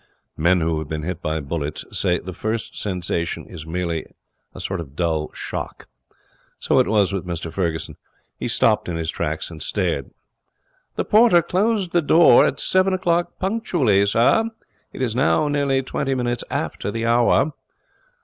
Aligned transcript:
Men 0.35 0.61
who 0.61 0.79
have 0.79 0.87
been 0.89 1.03
hit 1.03 1.21
by 1.21 1.39
bullets 1.41 1.85
say 1.91 2.17
the 2.17 2.33
first 2.33 2.75
sensation 2.75 3.45
is 3.45 3.67
merely 3.67 4.07
a 4.51 4.59
sort 4.59 4.79
of 4.79 4.95
dull 4.95 5.29
shock. 5.33 5.87
So 6.59 6.79
it 6.79 6.87
was 6.87 7.13
with 7.13 7.27
Mr 7.27 7.53
Ferguson. 7.53 7.97
He 8.39 8.47
stopped 8.47 8.89
in 8.89 8.95
his 8.95 9.11
tracks 9.11 9.51
and 9.51 9.61
stared. 9.61 10.09
'The 10.95 11.05
porter 11.05 11.43
closes 11.43 11.89
the 11.89 12.01
door 12.01 12.47
at 12.47 12.59
seven 12.59 12.95
o'clock 12.95 13.37
punctually, 13.37 14.03
sir. 14.07 14.45
It 14.91 15.03
is 15.03 15.15
now 15.15 15.47
nearly 15.47 15.83
twenty 15.83 16.15
minutes 16.15 16.43
after 16.49 16.89
the 16.89 17.05
hour.' 17.05 17.53